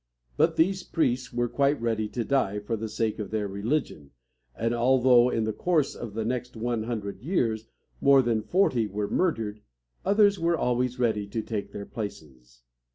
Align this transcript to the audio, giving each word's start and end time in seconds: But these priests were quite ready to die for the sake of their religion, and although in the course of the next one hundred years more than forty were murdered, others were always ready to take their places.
But 0.35 0.55
these 0.55 0.81
priests 0.81 1.31
were 1.31 1.47
quite 1.47 1.79
ready 1.79 2.07
to 2.07 2.23
die 2.25 2.57
for 2.57 2.75
the 2.75 2.89
sake 2.89 3.19
of 3.19 3.29
their 3.29 3.47
religion, 3.47 4.09
and 4.55 4.73
although 4.73 5.29
in 5.29 5.43
the 5.43 5.53
course 5.53 5.93
of 5.93 6.15
the 6.15 6.25
next 6.25 6.57
one 6.57 6.85
hundred 6.85 7.21
years 7.21 7.67
more 8.01 8.23
than 8.23 8.41
forty 8.41 8.87
were 8.87 9.07
murdered, 9.11 9.61
others 10.03 10.39
were 10.39 10.57
always 10.57 10.97
ready 10.97 11.27
to 11.27 11.43
take 11.43 11.71
their 11.71 11.85
places. 11.85 12.63